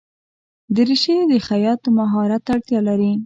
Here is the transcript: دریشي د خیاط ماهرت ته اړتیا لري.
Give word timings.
دریشي 0.75 1.15
د 1.31 1.33
خیاط 1.47 1.81
ماهرت 1.95 2.41
ته 2.45 2.51
اړتیا 2.55 2.79
لري. 2.87 3.11